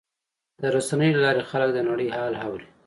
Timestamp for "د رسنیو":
0.59-1.15